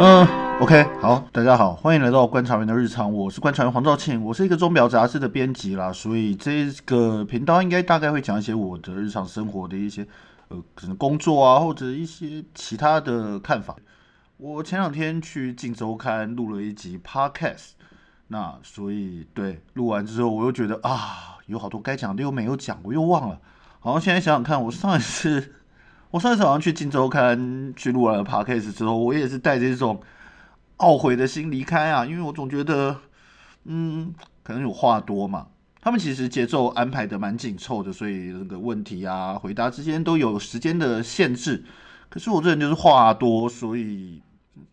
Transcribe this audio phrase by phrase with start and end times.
[0.00, 0.26] 嗯
[0.60, 10.06] ，OK，好，大家好，欢迎来到观察员的日常，我是观察员黄兆庆，我是一个钟表杂志的编辑啦，所以这个频道应该大概会讲一些我的日常生活的一些
[10.48, 13.74] 呃，可能工作啊，或者一些其他的看法。
[14.36, 17.70] 我前两天去镜周刊录了一集 Podcast，
[18.28, 23.40] 那所以对录完之后，我又觉得啊，有好多该讲的又没有讲，我又忘了。
[23.80, 25.54] 好，现在想想看，我上一次。
[26.10, 27.38] 我上次好像去《金周刊》
[27.74, 30.00] 去录完了 podcast 之后，我也是带着一种
[30.78, 32.96] 懊悔的心离开啊，因为我总觉得，
[33.64, 35.48] 嗯，可能有话多嘛。
[35.82, 41.62] 他们其实节奏安排的蛮紧凑的，所以那个问题啊、回答之间都有时间的限制。
[42.08, 44.22] 可是我这人就是话多，所以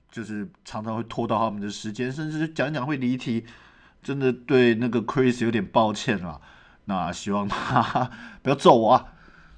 [0.09, 3.45] 就是常常会拖到他们的时间，甚至讲讲会离题，
[4.02, 6.40] 真的对那个 Chris 有点抱歉了。
[6.85, 8.09] 那希望他
[8.41, 9.05] 不要揍我啊。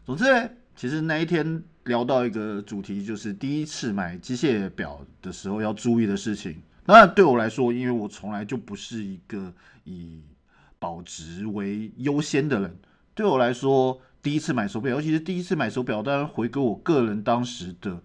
[0.03, 0.25] 总之。
[0.77, 6.61] 其实那一天聊到一个主题，就是第一次买机械表的时候要注意的事情。
[6.85, 9.51] 当然对我来说，因为我从来就不是一个
[9.85, 10.21] 以
[10.77, 12.77] 保值为优先的人。
[13.15, 17.99] 对我来说，第一次买手表，尤其是第一次买手表，当然回归我个人当时的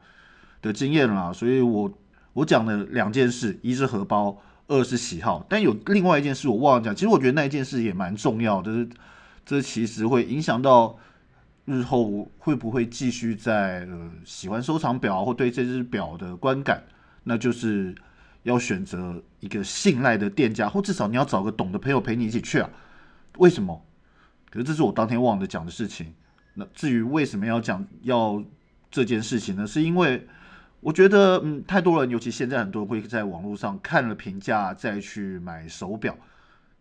[0.62, 1.30] 的经验啦。
[1.30, 1.92] 所以我
[2.32, 5.44] 我讲的两件事，一是荷包，二是喜好。
[5.46, 8.88] 但有另外一件事我忘了讲，其实我觉得那一件事也蛮重要的，
[9.44, 10.98] 这其实会影响到。
[11.64, 16.82] 日后会不会继续在呃喜欢收藏表或对这只表的观感？
[17.24, 17.94] 那就是
[18.42, 22.68] 要选择一个信赖的店家，或至少你要找个懂的朋友陪你一起去啊。
[23.38, 23.84] 为什么？
[24.50, 26.12] 可是这是我当天忘了讲的事情。
[26.54, 28.44] 那至于为什么要讲要
[28.90, 29.66] 这件事情呢？
[29.66, 30.26] 是因为
[30.80, 36.14] 我觉得嗯，太多人，尤其现在很多人会在网络上看了评价再去买手表，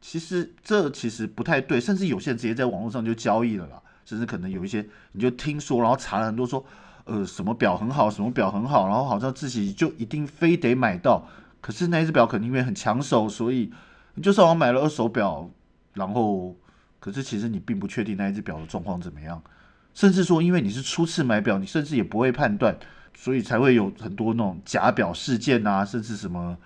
[0.01, 3.81] 其实这其实不太对，甚至有些人直接在网络上就交易了啦。
[4.05, 6.63] 甚至可能有一些，你就听说，然后查了很多，说，
[7.05, 11.25] 呃，什么表很好，什么表很好，然后好像自己就一定非得买到。
[11.61, 13.71] 可是那一只表可能因为很抢手，所以
[14.15, 15.49] 你就算我买了二手表，
[15.93, 16.55] 然后，
[16.99, 19.41] 可是其实你并不确定那一只表的状况怎么样。
[19.93, 22.75] 甚至说，因为你是初次买表，你甚至也不会判断，
[23.13, 26.57] 所以才会有很多那种假表事件啊，甚至什么，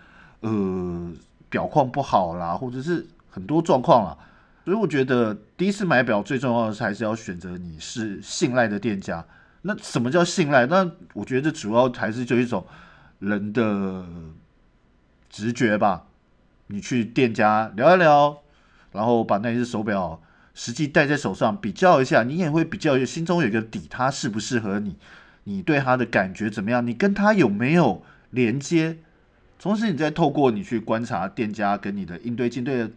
[0.42, 1.12] 呃，
[1.50, 4.18] 表况不好啦，或者是很多状况啦。
[4.66, 9.24] 所以我觉得第一次买表最重要的是还是要选择你是信赖的店家。
[9.62, 10.66] 那什么叫信赖？
[10.66, 12.66] 那我觉得主要还是就一种
[13.20, 14.04] 人的
[15.30, 16.08] 直觉吧。
[16.68, 18.42] 你去店家聊一聊，
[18.92, 20.20] 然后把那只手表
[20.56, 24.96] 实际戴在手上比较一下，你也会比较心中有一个底，它适不适合你？
[25.44, 26.86] 你对它的感觉怎么样？
[26.86, 28.98] 你跟它有没有连接？
[29.60, 32.90] 同时，你再透过你去观察店家跟你的应对进对的。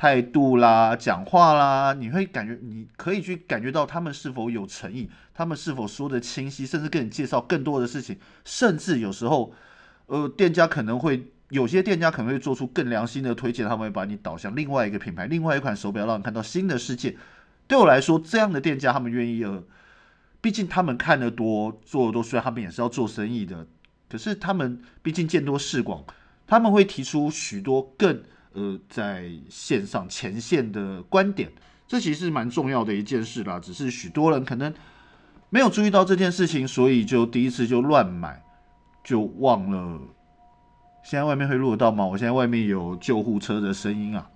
[0.00, 9.52] 态度啦，讲话啦，你会感觉你可以去感觉到他们是否有诚意，他们是否说的清晰，甚至跟你介绍更多的事情，甚至有时候，
[10.06, 17.14] 呃，店家可能会有些店家可能会做出更良心的推荐，他们会把你导向另外一个品牌，另外一款手表，让你看到新的世界。
[17.68, 19.62] 对我来说，这样的店家他们愿意呃，
[20.40, 23.66] 毕竟他们看得多，做的多，虽然他们也是要做生意的，
[24.08, 26.02] 可是他们毕竟见多识广，
[26.46, 28.22] 他们会提出许多更。
[28.52, 31.50] 呃，在线上前线的观点，
[31.86, 33.60] 这其实是蛮重要的一件事啦。
[33.60, 34.74] 只是许多人可能
[35.50, 38.42] 没有注意到这件事情，所以就第一次就乱买，
[39.04, 40.00] 就忘了。
[41.02, 42.04] 现在外面会录得到吗？
[42.04, 44.28] 我现在外面有救护车的声音啊。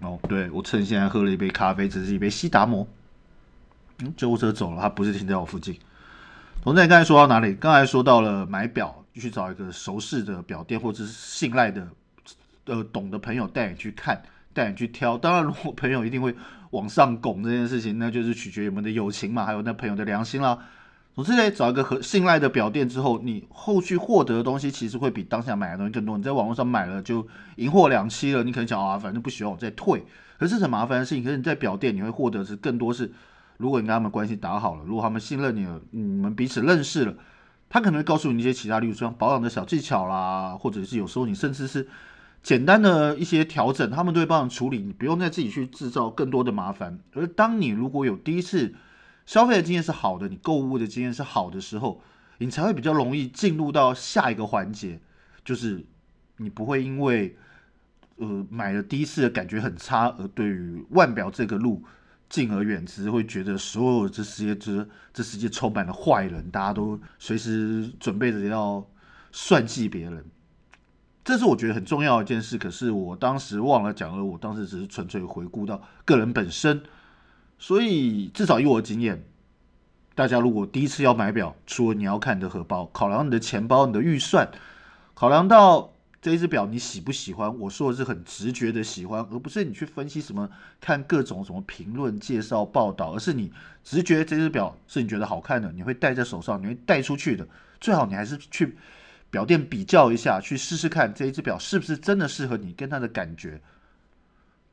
[0.00, 2.86] 哦，对，我趁现在喝了一杯咖啡，这是一杯西达摩。
[3.98, 5.76] 嗯，救护车走了，它不是停在我附近。
[6.62, 7.54] 同志，你刚才说到哪里？
[7.54, 8.97] 刚才说到了买表。
[9.12, 11.88] 就去找一个熟识的表店，或者是信赖的、
[12.66, 15.16] 呃懂的朋友带你去看，带你去挑。
[15.16, 16.34] 当然，如果朋友一定会
[16.70, 20.58] 往上拱这件事情，那就是取决于我们的友情嘛，还有那朋友的良心啦。
[21.14, 26.16] 总之呢，找一个和信赖的表店之后，你后续获得的东西其实会比当下买的东西更多。
[26.16, 27.26] 你在网络上买了就
[27.56, 30.04] 银货两期了，你可能想啊，反正不喜欢我再退，
[30.38, 31.24] 可是很麻烦的事情。
[31.24, 33.10] 可是你在表店你会获得是更多是，
[33.56, 37.14] 如果你跟他们关系打好了，如果他们信任你了，你们彼此认识了。
[37.70, 41.86] 他可能会告诉你一些其他，例如说保养的小技巧啦，或者是有时候你甚至是
[42.42, 46.98] 简单的一些调整，他们都会帮你处理，你不用再自己去制造更多的麻烦。
[47.12, 48.74] 而当你如果有第一次
[49.26, 52.00] 消费的经验是好的，你购物的经验是好的时候，
[52.38, 55.00] 你才会比较容易进入到下一个环节，
[55.44, 55.84] 就是
[56.38, 57.36] 你不会因为
[58.16, 61.84] 呃买了第一次的感觉很差，而对于腕表这个路。
[62.28, 68.86] 敬而远之，会觉得所有这世界，这这世界充满了坏人，大家都随时准备着要
[69.32, 70.24] 算计别人。
[71.24, 72.56] 这是我觉得很重要一件事。
[72.56, 76.82] 可是我当时忘了讲了，我当时只是纯粹回顾到个人本身。
[77.58, 79.24] 所以至少以我的经验，
[80.14, 84.50] 大家如果第一次要买表，除了你要看你的荷包，考量你的钱包、你的预算，
[85.14, 90.48] 考量到这一只表你喜不喜欢，我说的是很直觉的喜欢，而不是你去分析什么
[90.80, 93.52] 看各种什么评论、介绍、报道，而是你
[93.84, 97.46] 直觉这只表是你觉得好看的，你会戴在手上，你会戴出去的。
[97.80, 98.76] 最好你还是去
[99.30, 103.60] 表店比较一下，去试试看这一只表是不是真的适合你跟它的感觉。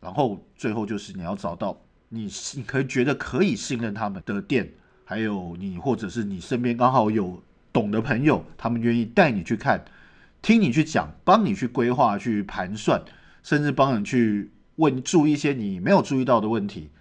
[0.01, 4.71] 然后最后就是你要找到你你可以觉得可以信任他们的店。
[5.07, 7.39] 还有你，或者是你身边刚好有
[7.71, 9.85] 懂的朋友，他们愿意带你去看，
[10.45, 13.01] 听你去讲，帮你去规划、去盘算，
[13.41, 16.91] 甚至帮你去问注意一些你没有注意到的问题。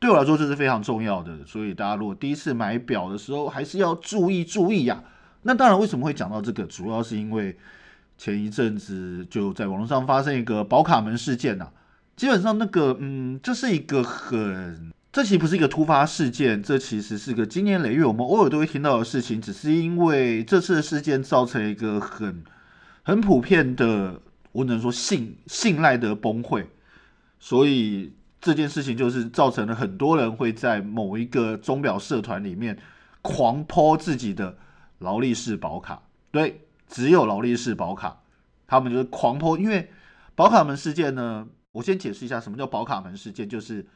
[0.00, 1.46] 对我来说，这是非常重要的。
[1.46, 5.04] 所以大家如果第一次买表的时候，还是要注意注意呀。
[5.42, 6.64] 那当然，为什么会讲到这个？
[6.64, 7.56] 主要是因为
[8.18, 11.68] 前一阵子就在网络上发生一个宝卡门事件呐。
[12.16, 14.90] 基本上，那个嗯，这是一个很。
[15.12, 19.40] 这其实不是一个突发事件，这其实是个经年累月我们偶尔都会听到的事情。
[19.40, 22.42] 只是因为这次的事件造成一个很
[23.02, 24.20] 很普遍的，
[24.52, 26.66] 我只能说信信赖的崩溃，
[27.38, 32.78] 所以这件事情就是造成了很多人会在某一个钟表社团里面
[33.22, 34.56] 狂泼自己的
[34.98, 36.02] 劳力士宝卡。
[36.30, 38.20] 对，只有劳力士宝卡，
[38.66, 39.58] 他们就是狂泼。
[39.58, 39.90] 因为
[40.34, 43.86] 宝卡门事件呢，我先解释一下什么叫宝卡门事件，就是。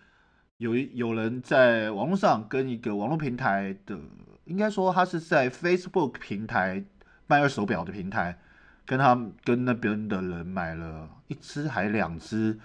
[0.58, 3.98] 有有人在网络上跟一个网络平台的，
[4.44, 6.82] 应该说他是在 Facebook 平台
[7.26, 8.38] 卖二手表的平台，
[8.86, 12.58] 跟他跟那边的人买了一只还两只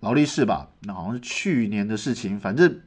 [0.00, 2.80] 劳力士吧，那好像是去年的事情，反正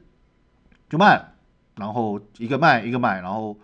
[0.88, 1.32] 就卖，
[1.76, 3.58] 然后一个卖一个买，然后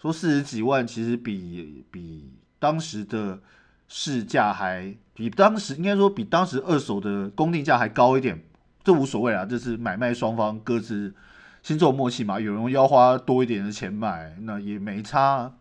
[0.00, 3.40] 说四十几万，其实比比当时的
[3.88, 8.42] 市价还比当时应该说比当时二手的公定价还高一点。
[8.82, 11.12] 这无所谓啊，这是买卖双方各自
[11.60, 12.38] 心中默契嘛。
[12.38, 15.52] 有人要花多一点的钱买，那也没差，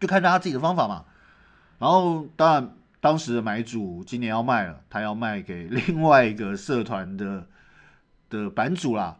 [0.00, 1.04] 就看他自己的方法嘛。
[1.78, 7.46] 然后，当然，当时的买主今年要卖了，他要卖给另外一个社团的
[8.28, 9.16] 的版主啦。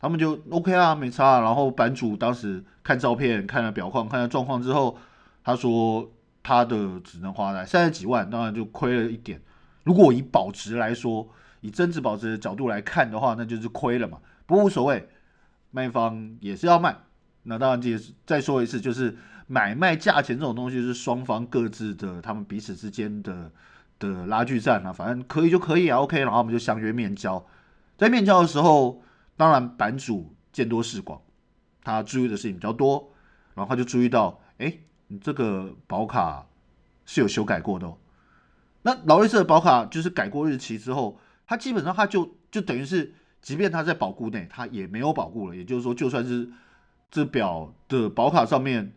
[0.00, 1.40] 他们就 OK 啊，没差。
[1.40, 4.96] 然后版主当时看照片、看了表框、看了状况之后，
[5.44, 6.10] 他说
[6.42, 9.40] 他的只能花在三十几万，当然就亏了一点。
[9.84, 11.28] 如果以保值来说，
[11.60, 14.18] 以增值保值的角度来看的话，那就是亏了嘛。
[14.46, 15.08] 不过无所谓，
[15.70, 16.96] 卖方也是要卖。
[17.42, 19.16] 那当然，这也是再说一次，就是
[19.46, 23.50] 买卖价钱这种东西是双方各自的，他们彼此之间的
[23.98, 24.92] 的拉锯战啊。
[24.92, 26.18] 反正可以就可以啊，OK。
[26.20, 27.44] 然后我们就相约面交。
[27.96, 29.02] 在面交的时候，
[29.36, 31.20] 当然版主见多识广，
[31.82, 33.12] 他注意的事情比较多，
[33.54, 34.78] 然后他就注意到，哎，
[35.08, 36.46] 你这个保卡
[37.06, 37.86] 是有修改过的。
[37.86, 37.96] 哦。
[38.82, 41.18] 那劳力士的保卡就是改过日期之后。
[41.46, 43.12] 它基本上，它就就等于是，
[43.42, 45.56] 即便它在保固内，它也没有保固了。
[45.56, 46.48] 也就是说，就算是
[47.10, 48.92] 这表的保卡上面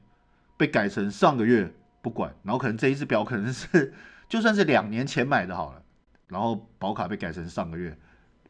[0.57, 3.93] 被改成上个月不管，然后可能这一只表可能是
[4.29, 5.81] 就算是两年前买的好了，
[6.27, 7.97] 然后保卡被改成上个月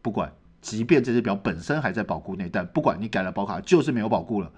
[0.01, 4.51] 不管，即便这只表本身还在保固内，但不管你改了保卡，就是没有保固了，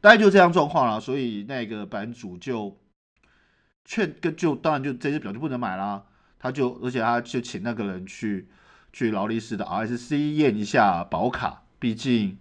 [0.00, 1.00] 大概就这样状况了。
[1.00, 2.78] 所以那个版主就
[3.84, 6.04] 劝跟就当然就这只表就不能买啦，
[6.38, 8.48] 他就而且他就请那个人去。
[8.92, 12.38] 去劳力士的 RSC 验一下保卡，毕竟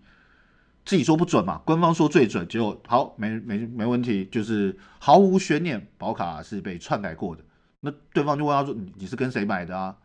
[0.86, 7.44] 自己说不准嘛，官方说最准，就好没没没问题，就是毫无悬念，保卡是被篡改过的。
[7.82, 9.96] 那对方就问他说：“你是跟谁买的啊？”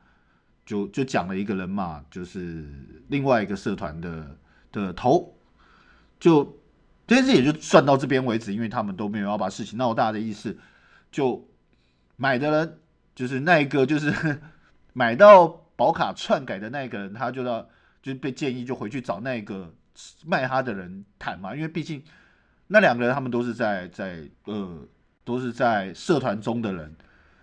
[0.66, 2.64] 就就讲了一个人嘛，就是
[3.08, 4.36] 另外一个社团的
[4.72, 5.34] 的头，
[6.18, 6.58] 就
[7.06, 10.58] 这件事也就算到这边为止，因为他们都没有要把事情闹大的意思。
[11.12, 11.48] 就
[12.16, 12.78] 买的人
[13.14, 14.40] 就是那一个，就是
[14.92, 15.58] 买到。
[15.80, 17.66] 保卡篡改的那个人，他就要
[18.02, 19.72] 就被建议就回去找那个
[20.24, 22.02] 卖他的人谈嘛，因为毕竟
[22.68, 24.86] 那两个人他们都是在在呃
[25.24, 26.94] 都是在社团中的人，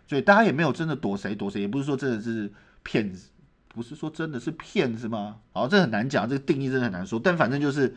[0.08, 2.52] 所以大家也没有真的躲谁躲谁，也不是说真的是
[2.84, 3.30] 骗子，
[3.68, 5.40] 不是说真的是骗子吗？
[5.54, 7.20] 好，这很难讲，这个定义真的很难说。
[7.20, 7.96] 但反正就是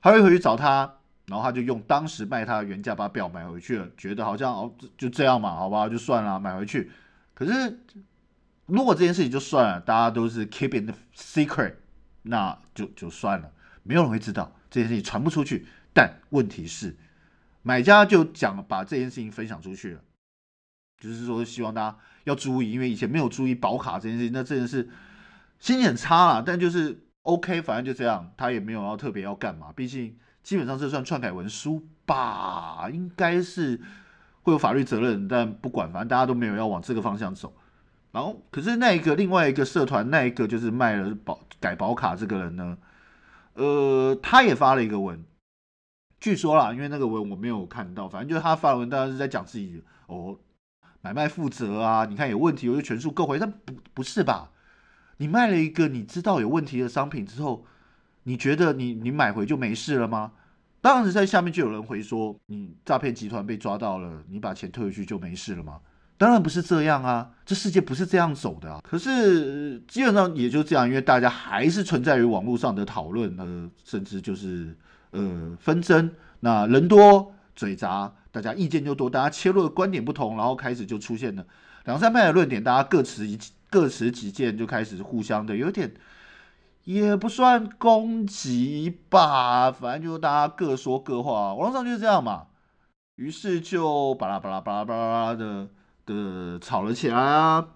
[0.00, 0.92] 他会回去找他，
[1.26, 6.90] 然后他就用当时卖他的原价把表买回去了，觉得好像哦就这样嘛，好吧，就算了，买回去。
[7.34, 7.78] 可是。
[8.66, 11.74] 如果这件事情就算了，大家都是 keep in the secret，
[12.22, 13.48] 那就就算了，
[13.86, 15.66] 没有人会知道这件事情传不出去。
[15.92, 16.96] 但问题是，
[17.62, 20.00] 买家就讲把这件事情分享出去了，
[21.00, 24.88] 就是说希望大家要注意，因为以前没有注意保卡这件事情，那真的是
[25.58, 26.42] 心情很差了。
[26.42, 29.72] 但就是 OK，反正就这样，他也没有要特别要干嘛。
[29.74, 33.80] 毕竟基本上这算篡改文书吧，应该是
[34.42, 37.56] 会有法律责任，但不管，反正大家都没有要往这个方向走。
[38.12, 42.78] 然后，可是那一个另外一个社团，那一个就是卖了保改保卡这个人呢，
[43.56, 45.24] 呃，他也发了一个文，
[46.20, 50.38] 据说啦，因为那个文我没有看到，反正就是他发文，当然是在讲自己哦
[51.00, 54.50] 买卖负责啊，你看有问题我就全数购回，但不不是吧？
[55.16, 57.64] 你卖了一个你知道有问题的商品之后，
[58.24, 60.32] 你觉得你你买回就没事了吗？
[60.82, 65.80] 当时在下面就有人回说，你诈骗集团被抓到了，你把钱退回去就没事了吗？
[66.18, 68.80] 当然不是这样啊，这世界不是这样走的啊。
[68.82, 74.74] 可是基本上也就这样，因为大家还是存在于网络上的讨论，呃，甚至就是
[75.10, 76.10] 呃纷争。
[76.40, 81.44] 那人多嘴杂，大家意见就多，大家切入的观点不同，然后开始就出现了
[81.84, 85.92] 两三派的论点，大家各持一各持己见，就开始互相的有点
[86.84, 92.46] 也不算攻击吧，反正就大家各说各话，网络上就是这样嘛。
[93.16, 95.68] 于是就巴拉巴拉巴拉巴拉的。
[96.06, 97.68] 的吵了起来啊，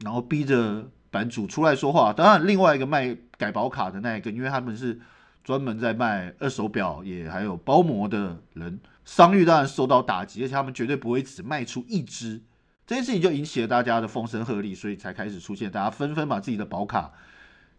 [0.00, 2.12] 然后逼着版主出来说话。
[2.12, 4.98] 当然，另外一个卖改保卡的那一个，因为他们是
[5.44, 12.42] 专门在卖二手表，也还有包膜的人，商誉当然受到打击，而且他们绝对不会只卖出一只。
[12.86, 17.12] 这件事情就引起了大家的风声鹤唳，所以才开始出现，大家纷纷把自己的保卡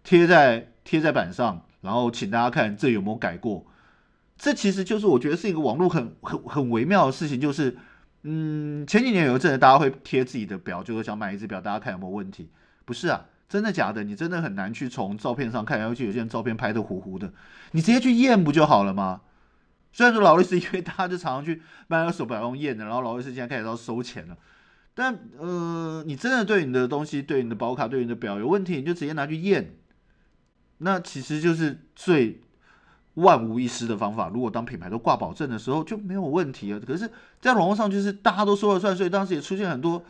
[0.04, 3.66] 贴在贴在板上，然后请大家看这有没有改过。
[4.38, 7.78] 这其实就是我觉得是一个网络很很很微妙的事情，就是。
[8.30, 12.50] 嗯，前几年有一阵子，大家会贴自己的表，就是想买一只表，大家看有没有问题？
[12.84, 14.04] 不是啊，真的假的？
[14.04, 17.32] 你真的很难去从照片上看，尤其有些人照片拍的糊糊的，
[17.72, 19.22] 你直接去验不就好了吗？
[19.94, 24.38] 虽然说劳力士，因为大家就常常去卖二手表用验的，然后劳力士现在开始要收钱了，
[24.94, 29.76] 但呃，你真的对你的东西、对你的保卡、对你的表有问题，你就直接拿去验，
[30.80, 32.42] 那其实就是最。
[33.18, 36.80] 万无一失的方法，如果当品牌都挂保证的时候就没有问题了。
[36.80, 37.10] 可是，
[37.42, 40.04] 在网络上就是大家都说了算，所以当时也出现很多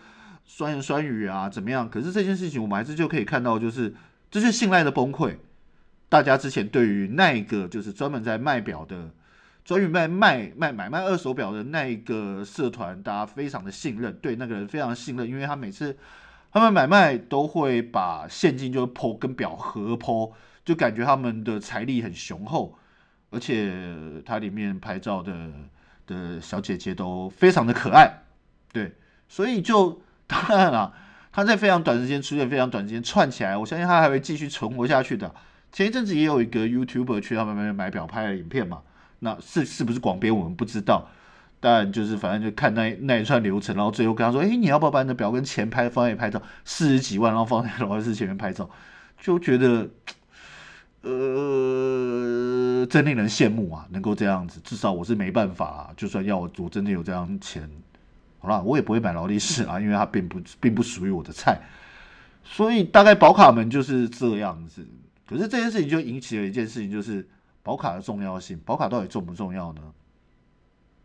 [0.44, 1.90] 酸言酸语啊，怎么样？
[1.90, 3.96] 可是这件事情我们还是就可以看到，就是
[4.30, 5.38] 这是信赖的崩溃。
[6.10, 9.10] 大家之前对于那一个就是专门在卖表的、
[9.64, 15.98] 专于卖卖卖买卖二手表的那一个社团，大家非常的信任，对那个人非常信任，因为他每次
[16.52, 20.34] 他们买卖都会把现金就抛跟表合抛，
[20.66, 22.78] 就感觉他们的财力很雄厚。
[23.30, 23.74] 而且
[24.26, 25.34] 它里面拍照的
[26.06, 28.10] 的小姐姐都非常的可爱，
[28.72, 28.94] 对，
[29.28, 30.94] 所以就当然了，
[31.34, 35.36] 它在非常短时间出现，非常短时间串起来，我相信它还会继续存活下去的。
[35.74, 38.82] 前一阵子也有一个 YouTuber 去他们那边买表拍的影片嘛，
[39.20, 41.10] 那是是不是广编我们不知道，
[41.60, 48.70] 但就是反正就看那那一串流程，然后最后跟他说，哎，你要不要把你的表跟前拍放在拍照，四十几万，然后放在劳力士前面拍照，
[49.20, 49.90] 就觉得。
[51.04, 53.88] 呃，真令人羡慕啊！
[53.90, 55.94] 能够这样子，至少我是没办法啊。
[55.96, 57.70] 就算要我，我真的有这样钱，
[58.40, 61.62] 好了，我也不会买劳力士啊，因为它并不并不属于我的菜。
[62.44, 64.86] 所以大概保卡门就是这样子。
[65.26, 67.28] 可是这件事情就引起了一件事情，就是
[67.62, 68.60] 保卡的重要性。
[68.66, 69.82] 保卡到底重不重要呢？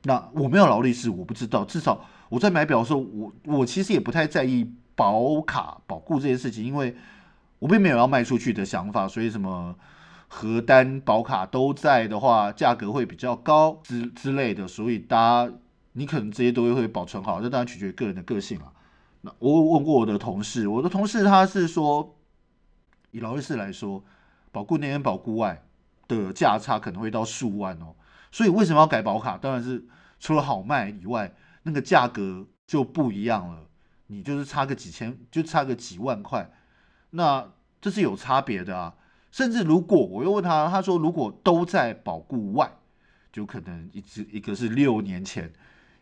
[0.05, 1.65] 那我没有劳力士，我不知道。
[1.65, 6.95] 至少我在买表的时候，我我其实也不太在意保卡保固这件事情，因为
[7.63, 9.77] 我并没有要卖出去的想法，所以什么。
[10.35, 15.53] 核单保卡都在的话，价格会比较高之之类的，所以大家
[15.93, 18.73] 你可能这些都会保存好，这当然取决于个人的个性了。
[19.21, 22.17] 那我问过我的同事，我的同事他是说，
[23.11, 24.03] 以劳力士来说，
[24.51, 25.63] 保固内跟保固外
[26.09, 27.95] 的价差可能会到数万哦。
[28.31, 29.37] 所以为什么要改保卡？
[29.37, 29.85] 当然是
[30.19, 31.31] 除了好卖以外，
[31.65, 33.67] 那个价格就不一样了。
[34.07, 36.51] 你就是差个几千，就差个几万块，
[37.13, 37.51] 那
[37.81, 38.95] 这是有差别的啊。
[39.31, 42.71] 甚至如果我又问他，他说如果都在保固外，
[43.33, 45.51] 就可能一只一个是六年前，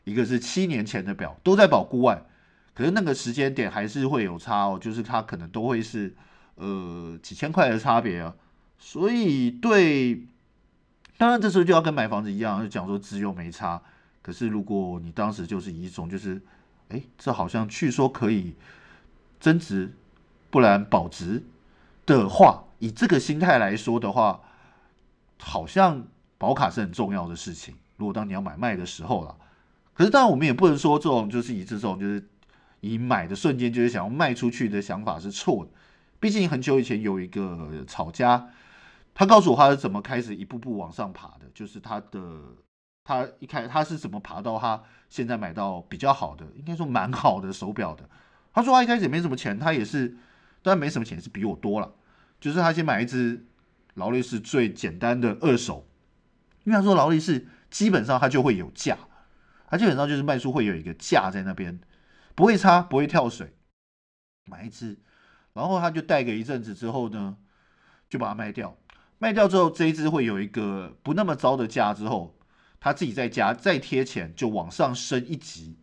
[0.02, 2.26] 一个是七年前的表都在保固外，
[2.75, 6.12] 可是那个时间点还是会有差哦，就是它可能都会是
[6.57, 8.35] 呃几千块的差别啊。
[8.79, 10.26] 所以对，
[11.17, 13.81] 当然这时候就要跟买房子一样，就讲说只有没差。
[14.23, 16.43] 可是如果你当时就是一种就是，
[16.88, 18.57] 哎，这好像据说可以
[19.38, 19.93] 增值，
[20.50, 21.45] 不然保值
[22.07, 22.64] 的话。
[22.80, 24.40] 以这个心态来说的话，
[25.38, 26.02] 好像
[26.38, 27.75] 保卡是很重要的事情。
[27.99, 29.37] 如果当你要买卖的时候了，
[29.92, 32.26] 可是当然我们也不能说这种就是以这种就是
[32.80, 35.71] 以买的瞬间就是想要卖出去的想法是错的。
[36.19, 38.49] 毕竟很久以前有一个炒家，
[39.12, 42.40] 他告诉我他是怎么开始一步步往上爬的，就是他的
[43.04, 48.09] 他一开他是怎么爬到他现在买到比较好的，应该说蛮好的手表的。
[48.54, 50.16] 他说他一开始也没什么钱，他也是
[50.62, 51.95] 当然没什么钱，是比我多了。
[52.40, 53.47] 就是他先买一只
[53.95, 55.88] 劳力士最简单的二手，
[56.64, 58.99] 因为他说劳力士基本上它就会有价，
[59.69, 61.81] 它基本上就是卖出会有一个价在那边，
[62.35, 63.55] 不会差不会跳水。
[64.47, 64.99] 买一只，
[65.52, 67.37] 然后他就戴个一阵子之后呢，
[68.09, 68.76] 就把它卖掉。
[69.19, 72.38] 卖掉之后这一只会有一个不那么糟的价之后，
[72.81, 75.79] 他自己在家再贴钱就往上升一级，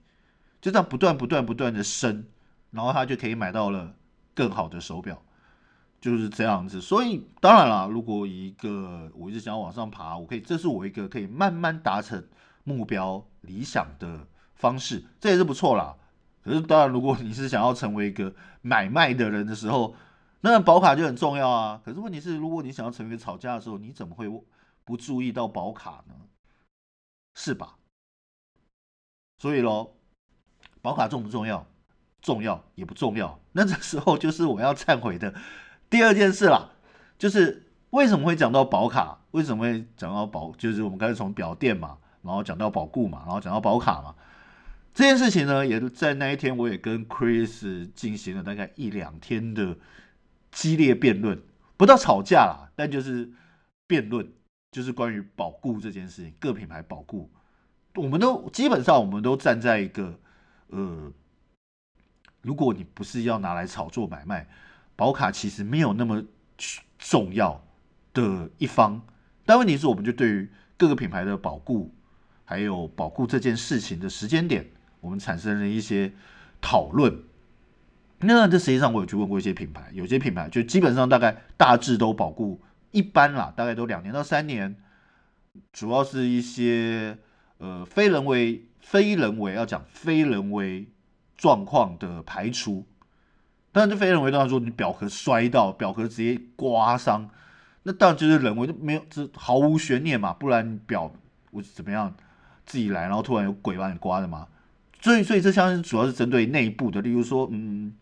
[0.60, 2.28] 就这样不断不断不断的升，
[2.72, 3.96] 然后他就可以买到了
[4.38, 5.20] 更好的手表，
[6.00, 6.80] 就是这样子。
[6.80, 12.24] 所以当然了，如果一个我一直想要往上爬，我可以，这是我一个可以慢慢达成
[12.64, 15.98] 目标理想的方式，这也是不错啦。
[16.44, 19.96] 可是当然，如果你是想要成为一个 买卖的人的时候，
[20.42, 21.82] 那保卡就很重要啊。
[21.84, 24.30] 可是问题是，如果你想要成为吵架的时候，你怎么会
[24.86, 26.14] 不注意到保卡呢？
[27.34, 27.76] 是吧？
[29.40, 29.96] 所以喽，
[30.84, 31.66] 保卡重不重要？
[32.22, 33.40] 重要也不重要？
[33.58, 35.34] 那这时候就是我要忏悔的
[35.90, 36.70] 第二件事啦，
[37.18, 39.18] 就是为什么会讲到保卡？
[39.32, 40.52] 为什么会讲到保？
[40.60, 44.14] 就是我们刚才从表店嘛，然后讲到保固嘛，然后讲到保卡嘛。
[44.94, 49.76] 这件事情呢，也在那一天，我也跟 Chris 进行了大概一两天的
[50.52, 51.42] 激烈辩论，
[51.78, 53.28] 不到吵架啦，但就是
[53.88, 54.28] 辩论，
[54.72, 57.30] 就是关于保固这件事情，各品牌保固，
[57.96, 60.14] 我们都基本上我们都站在一个
[60.70, 61.12] 呃，
[62.48, 64.48] 如果你不是要拿来炒作买卖，
[64.96, 66.24] 保卡其实没有那么
[66.98, 67.62] 重要
[68.14, 69.02] 的一方，
[69.46, 71.94] 但问题是，我们就对于各个品牌的保固，
[72.46, 74.66] 还有保固这件事情的时间点。
[75.02, 76.14] 我们产生了一些
[76.62, 77.22] 讨论，
[78.20, 82.62] 那这实际上我有去问过一些品牌，有些品牌就基本上大概大致都保固
[82.92, 84.76] 一般啦，大概都两年到三年，
[85.74, 87.18] 主要是一些
[87.58, 90.88] 呃非人为非人为要讲非人为
[91.38, 92.86] 状况的排除，
[93.72, 97.30] 当然这非人为当然说你表壳摔到表壳直接刮伤，
[97.84, 101.14] 那当然就是人为，就没有这毫无悬念嘛，不然表
[101.52, 102.14] 我怎么样
[102.66, 104.48] 自己来，然后突然有鬼把你刮的嘛。
[105.00, 107.94] 所以，所以这相信主要是针对内部的，例如说，嗯，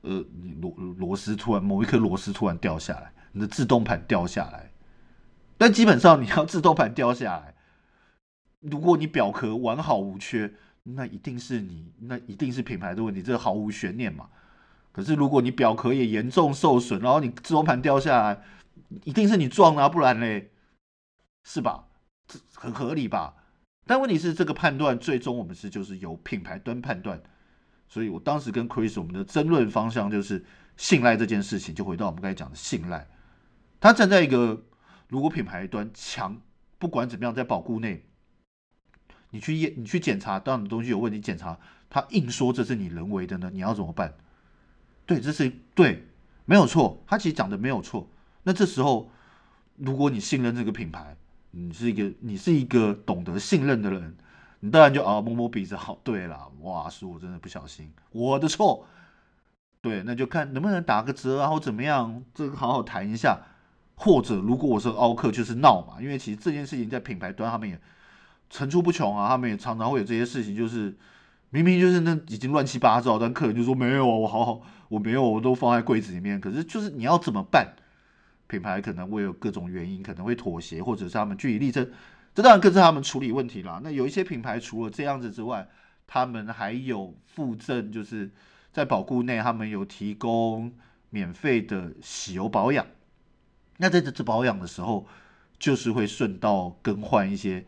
[0.00, 0.24] 呃，
[0.60, 4.72] 螺螺丝突然某一颗螺丝突然掉下来，你的自动盘掉下来，
[5.56, 7.54] 但基本上你要自动盘掉下来，
[8.60, 10.52] 如果你表壳完好无缺，
[10.94, 14.28] 那一定是你，那一定是品牌的问题，这毫无悬念嘛。
[14.92, 18.42] 可是如果你表壳也严重受损，然后你自动盘掉下来，
[19.04, 20.50] 一定是你撞啊，不然嘞，
[21.44, 21.86] 是吧？
[22.26, 23.34] 这很合理吧？
[23.86, 27.22] 但问题是，这个判断最终我们是就是由品牌端判断，
[27.88, 30.44] 所以我当时跟 Chris 我们的争论方向就是
[30.76, 33.06] 信赖这件事情，就回到我们刚才讲的信赖。
[33.80, 34.62] 他站在一个
[35.08, 36.40] 如果品牌端强，
[36.78, 38.04] 不管怎么样，在保固内，
[39.30, 44.14] 你去验你去检查，当你东西有问题，检查他硬说这是你人为的呢，你要怎么办？
[45.06, 46.06] 对，这是对，
[46.44, 48.08] 没有错，他其实讲的没有错。
[48.42, 49.10] 那这时候，
[49.76, 51.16] 如果你信任这个品牌。
[51.50, 54.14] 你是一个，你是一个懂得信任的人，
[54.60, 58.86] 你当然就啊摸摸鼻子，好，对了，哇，是我真的不小心，我的错，
[59.80, 63.40] 对，那就看能不能打个折啊，或怎么样，这个好好谈一下，
[63.94, 67.80] 或者如果我是奥克，就是闹嘛，因为其实这件事情在品牌端他们也
[68.50, 70.96] 层出不穷啊，他们也常常会有这些事情，就是
[71.50, 77.74] 明明就是那已经乱七八糟，但客人就说没有啊，我好好，我没有，我都放在柜子里面，可是就是你要怎么办？
[78.46, 81.86] 品牌可能会有各种原因，可能会妥协，或者是他们据理力争，
[82.34, 83.78] 这当然更是他们处理问题啦。
[83.84, 85.68] 那有一些品牌除了这样子之外，
[86.06, 88.30] 他们还有附赠，就是
[88.72, 90.72] 在保固内，他们有提供
[91.10, 92.86] 免费的洗油保养。
[93.76, 95.06] 那在这次保养的时候，
[95.58, 97.66] 就是会顺道更换一些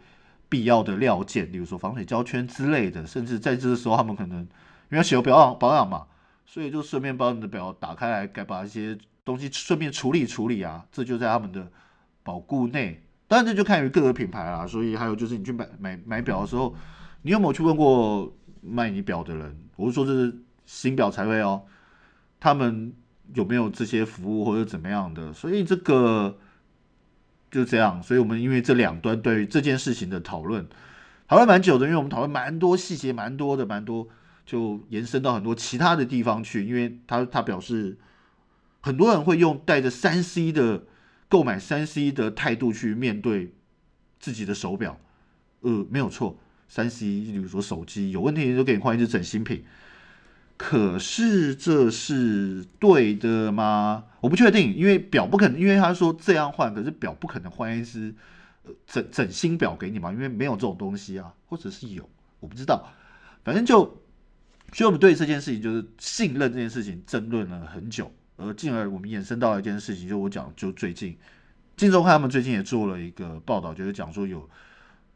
[0.50, 3.06] 必要的料件，比如说防水胶圈之类的。
[3.06, 4.40] 甚至在这个时候，他们可能
[4.90, 6.04] 因为洗油保养保养嘛，
[6.44, 8.98] 所以就顺便把你的表打开来，该把一些。
[9.22, 11.70] 东西顺便处理处理啊，这就在他们的
[12.22, 13.00] 保固内。
[13.28, 14.66] 当然，这就看于各个品牌啦。
[14.66, 16.74] 所以还有就是，你去买买买表的时候，
[17.22, 18.32] 你有没有去问过
[18.62, 19.56] 卖你表的人？
[19.76, 20.34] 我是说，这是
[20.64, 21.62] 新表才会哦，
[22.40, 22.92] 他们
[23.34, 25.32] 有没有这些服务或者怎么样的？
[25.32, 26.36] 所以这个
[27.50, 28.02] 就这样。
[28.02, 30.66] 所以我们因为这两端对于这件事情的讨论，
[31.28, 34.08] 讨论蛮久的，因为我们讨论蛮多细节，蛮多的，蛮多，
[34.46, 36.64] 就延伸到很多其他的地方去。
[36.66, 37.98] 因为他他表示。
[38.82, 40.84] 很多人会用带着三 C 的
[41.28, 43.52] 购买三 C 的态度去面对
[44.18, 44.98] 自己的手表，
[45.60, 49.62] 呃，没有错，三 C，比如说手机有问题就给你换一只整新品。
[50.62, 54.04] 可是这是对的吗？
[54.20, 58.14] 我不确定，因为表不可能，因为他说这样换，可是表不可能换一只
[58.86, 62.06] 整整新表给你嘛，因为没有这种东西啊，或者是有，
[62.40, 62.86] 我不知道，
[63.42, 63.84] 反正就，
[64.74, 68.12] 所以我们对这件事情就是信任这件事情争论了很久。
[68.36, 71.16] 而进而我们衍生到了一件事情，就我讲，就最近，
[71.74, 74.46] 金周刊他们最近也做了一个报道，就是讲说有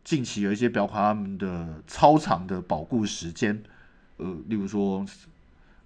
[0.02, 3.62] 近期有一些表款他们的超长的保固时间，
[4.16, 5.04] 呃，例如说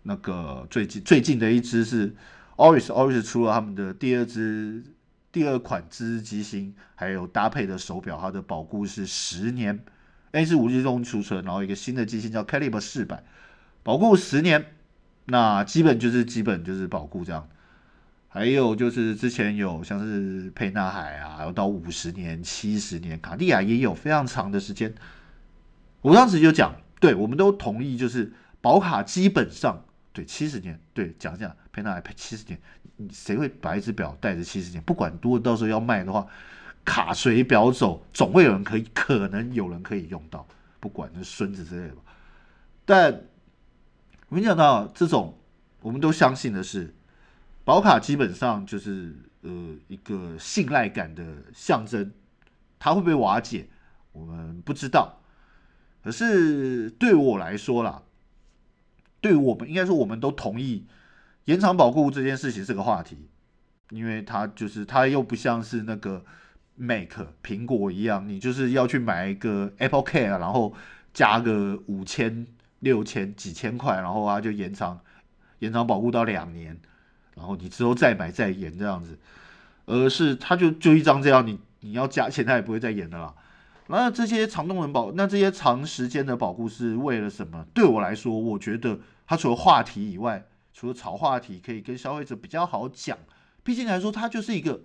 [0.09, 2.15] 那个最近最近的一支是
[2.57, 4.83] Oris，Oris 出了他们的第二支
[5.31, 9.85] 第二款织机芯还有搭配的手表，它的保固是十年
[10.33, 13.23] ，A 是五 G 中储存，然后一个新的机芯叫 Calibre 四百，
[13.83, 14.65] 保固十年，
[15.27, 17.47] 那基本就是基本就是保固这样。
[18.29, 24.95] 还有就是之前有像是沛纳海啊，有到五十年、七十年，卡地亚也有非常长的时间。
[26.01, 29.85] 我当时就讲，对，我们都同意，就是保卡基本上
[30.19, 32.61] 对七十年，对，讲讲沛纳海七十年，
[33.13, 34.83] 谁会把一只表带着七十年？
[34.83, 36.27] 不管如果到时候要卖的话，
[36.85, 40.45] 卡随表走，总会有人可以，可能有人可以用到，
[40.81, 41.95] 不管是孙子之类的。
[42.85, 43.21] 但
[44.29, 45.39] 没想到这种，
[45.83, 46.93] 我们都相信的是。
[47.65, 52.11] 保卡基本上就是呃一个信赖感的象征，
[52.77, 53.69] 它会不会瓦解，
[54.11, 55.21] 我们不知道。
[56.03, 58.03] 可是对我来说啦，
[59.21, 60.87] 对我们应该说我们都同意
[61.45, 63.29] 延长保护这件事情是个话题，
[63.91, 66.25] 因为它就是它又不像是那个
[66.77, 70.75] Mac 苹果一样，你就是要去买一个 Apple Care，然后
[71.13, 72.47] 加个五千、
[72.81, 75.01] 六千、几千块，然后啊就延长
[75.61, 76.79] 延长保护到两年。
[77.35, 79.17] 然后你之后再买再演这样子，
[79.87, 83.33] 而是他就就一张这样，你你要加钱他也不会再演的啦。
[83.89, 87.67] 那这些长动能保，那这些长时间的保护是为了什么？
[87.75, 93.19] 对我来说，我觉得它除了话题以外，除了炒话题，可以跟消费者比较好讲。
[93.63, 94.83] 毕竟来说，它就是一个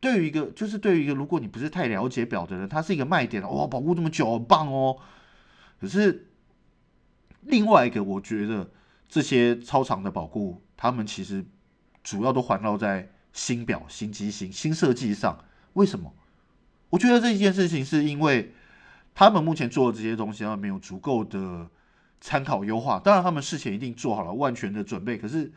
[0.00, 4.98] 对于一个就是对于一个如果你不是太了解表的人，它是一个卖点哇，保护这么久，很棒哦。
[5.80, 6.30] 可是
[7.42, 8.70] 另外一个，我觉得
[9.08, 11.44] 这些超长的保护，他们其实。
[12.02, 15.42] 主要都环绕在新表、新机型、新设计上。
[15.72, 16.12] 为什么？
[16.94, 18.52] 我觉得这一件事情是因为
[19.16, 21.68] 他们目前做的这些东西，他们没有足够的
[22.20, 23.00] 参考优化。
[23.00, 25.52] 当然，他们事前一定做好了万全的准备，可是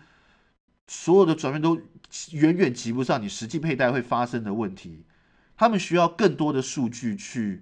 [0.88, 1.80] 所有的转变都
[2.32, 5.04] 远远及不上你实际佩戴会发生的问题。
[5.56, 7.62] 他们需要更多的数据去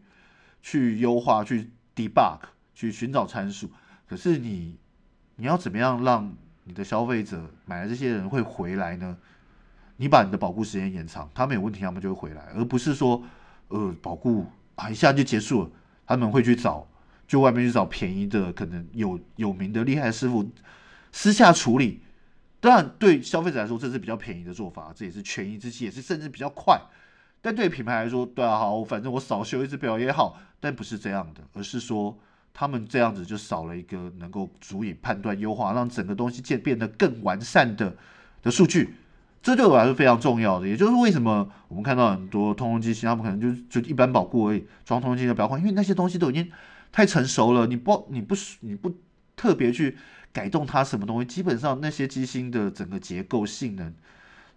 [0.61, 2.39] 去优化、去 debug、
[2.73, 3.69] 去寻找参数。
[4.07, 4.77] 可是你
[5.35, 6.33] 你要怎么样让？
[6.67, 9.15] 你的消费者买了这些人会回来呢？
[9.97, 13.21] 你把你的保护时间延长，他们有问题，他们就会回来，而不是说，
[13.75, 15.69] 呃，保护啊一下就结束了，
[16.07, 16.87] 他们会去找，
[17.27, 20.49] 就外面去找便宜的，可能有有名的厉害师傅
[21.11, 21.99] 私下处理。
[22.59, 26.79] 当然，对消费者来说，这是比较便宜的做法，这也是权宜之计，也是甚至比较快。
[27.41, 32.17] 但对品牌来说，对啊，好，反正我少修一只表也好，但不是这样的，而是说。
[32.57, 37.93] 他们这样子就少了一个能够足以判断优化，让整个东西变变得更完善的
[38.41, 38.95] 的数据，
[39.45, 40.67] 这对我来说非常重要的。
[40.67, 46.51] 也就是为什么我们看到很多通用机芯，他们可能就就一般保固而已，装通用机芯的不要换，因为那些东西都已经
[46.91, 48.91] 太成熟了，你不你不你不
[49.35, 49.95] 特别去
[50.33, 53.93] 改动它什么东西，基本上那些机芯的整个结构性能，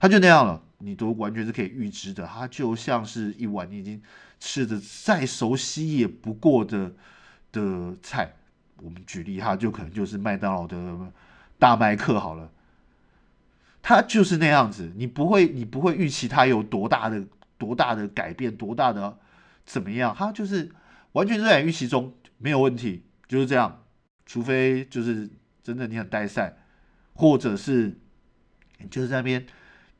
[0.00, 2.26] 它就那样了，你都完全是可以预知的。
[2.26, 4.00] 它就像是一碗你已经
[4.40, 6.92] 吃的再熟悉也不过的。
[7.50, 8.30] 的菜，
[8.82, 10.76] 我们举例，它就可能就是麦当劳的
[11.58, 12.52] 大麦克好了，
[13.82, 17.24] 它就是那样子，你不会，你不会预期它有多大的、
[17.56, 19.18] 多大的改变，多大的
[19.64, 20.70] 怎么样，它就是
[21.12, 23.84] 完全在预期中，没有问题，就是这样，
[24.26, 25.28] 除非就是
[25.62, 26.56] 真的你很带赛，
[27.14, 27.98] 或者是
[28.78, 29.46] 你就是在那边。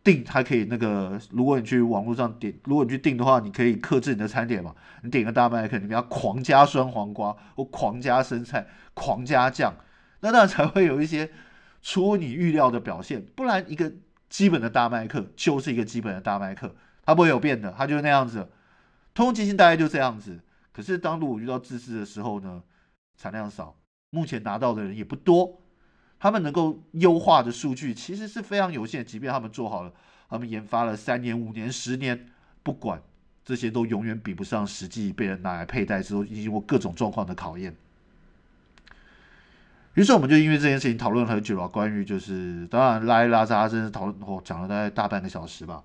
[0.04, 4.74] 订还可以那个，如果你去网络上点，如果你去订的话，你可以克制你的餐点嘛。
[5.02, 9.74] 你点个大麦可能，你给它狂加酸黄瓜或狂加生菜、狂加酱，
[10.20, 11.28] 那那才会有一些
[11.82, 13.24] 出乎你预料的表现。
[13.34, 13.92] 不然一个
[14.28, 18.48] 基本的大麦克就是一个基本的大麦克，它不会有变的，它就是那样子。
[19.14, 20.38] 通用机芯大概就这样子。
[20.72, 22.62] 可是当如果遇到自制的时候呢，
[23.16, 23.74] 产量少，
[24.10, 25.60] 目前拿到的人也不多。
[26.20, 29.92] 他们能够优化的数据其实是非常有限，即便他们做好了，
[30.28, 32.28] 他们研发了三年、五年、十年，
[32.62, 33.00] 不管
[33.44, 37.74] 这些都永远比不上实际被人拿来佩戴之后经过各种状况的考验。
[39.98, 45.82] 于是我们就因为这件事情讨论很久了，关于就是当然拉一拉扎，真是讨论哦，讲了大概大半个小时吧。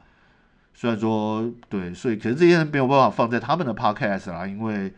[0.76, 4.94] 虽然说对，所以可是这些人没有办法放在他们的 podcast 啦，因为。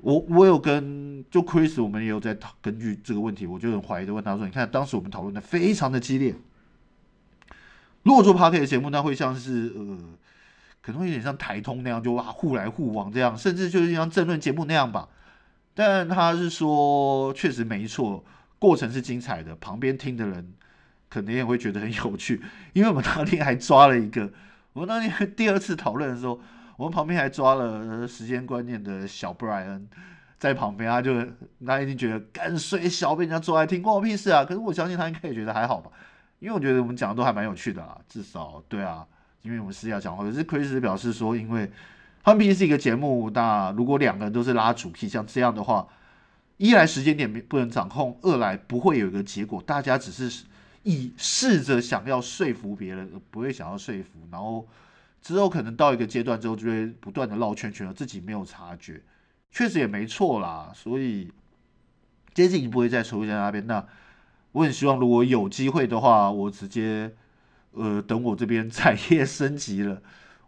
[0.00, 6.34] 我我有跟就 Chris，我们也有在讨根据这个问题，我就很怀疑的问他说：“你看当时我们讨论的非常的激烈，
[8.02, 9.98] 如果做 Park 的节目，那会像是呃，
[10.82, 15.08] 可能会有点像台通那样，就哇互来互往这样，甚至就是像政论节目那样吧。
[15.74, 18.24] 但他是说，确实没错，
[18.58, 20.54] 过程是精彩的，旁边听的人
[21.08, 22.40] 可能也会觉得很有趣，
[22.72, 24.32] 因为我们当天还抓了一个，
[24.72, 26.40] 我们当天第二次讨论的时候。
[26.76, 29.88] 我们旁边还抓了时间观念的小布莱恩
[30.40, 31.24] 在旁边，他就
[31.64, 34.44] 他一定觉得干睡小被人家抓来听，关我屁事啊！
[34.44, 35.88] 可是我相信他应该也觉得还好吧，
[36.40, 39.06] 因为我觉得我们讲的都还蛮有趣的啦，至少对啊，
[39.42, 40.24] 因为我们私下讲话。
[40.24, 41.70] 可是 Chris 表示说，因为
[42.24, 45.86] 他们毕竟是一个节目，那如果两个人都是拉主题，像这样的话，
[46.56, 50.44] 一来时间点不能掌控，二来不会有一个结果，大家只是
[50.84, 54.66] 以试着想要说服别人，不会想要说服，然后
[55.20, 59.02] 之后可能到一个阶段之后，就会不断的绕圈圈，自己没有察觉，
[59.50, 60.72] 确实也没错啦。
[60.74, 61.30] 所以
[62.32, 63.66] 这件事情不会再出现在那边。
[63.66, 63.86] 那
[64.52, 67.12] 我很希望，如果有机会的话，我直接
[67.72, 70.00] 呃等我这边产业升级了，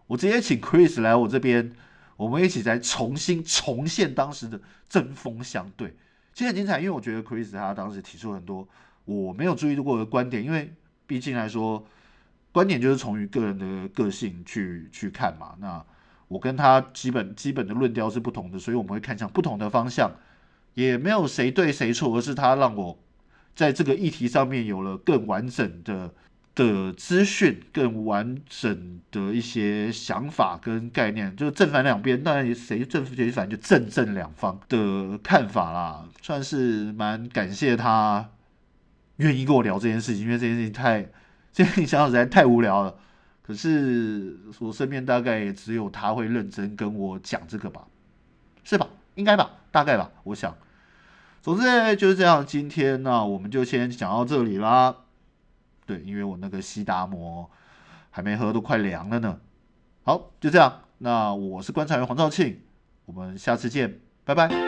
[0.06, 1.72] 我直接请 Chris 来我这边，
[2.16, 5.94] 我们一起再重新重现当时的针锋相对，
[6.32, 6.78] 其实很精彩。
[6.78, 8.66] 因为我觉得 Chris 他当时提出很多
[9.04, 10.72] 我没有注意过的观点，因为
[11.06, 11.86] 毕竟来说，
[12.52, 15.54] 观点就是从于个人的个性去去看嘛。
[15.58, 15.84] 那
[16.28, 20.10] 我跟他基本基本的论调是不同的，所以我们会看向不同的方向，
[20.74, 22.98] 也没有谁对谁错，而是他让我。
[23.54, 26.12] 在这个议题上面有了更完整的
[26.56, 38.30] 的资讯，更完整的一些想法跟概念，就是正反两边，当然谁正谁反就正正两方的看法啦，算是蛮感谢他
[39.18, 41.02] 愿意跟我聊这件事情，因为这件事情太
[41.52, 42.94] 这件事情想想实在太无聊了。
[43.42, 47.86] 可是我身边大概也只有他会认真跟我讲这个吧，
[48.64, 48.88] 是吧？
[49.14, 50.56] 应该吧，大概吧，我想。
[51.42, 51.62] 总之
[51.94, 54.96] 就是这样，今天呢，我们就先讲到这里啦。
[55.86, 57.48] 对，因为我那个西达摩
[58.10, 59.38] 还没喝，都快凉了呢。
[60.02, 60.82] 好，就这样。
[60.98, 62.60] 那我是观察员黄兆庆，
[63.04, 64.65] 我们下次见，拜拜。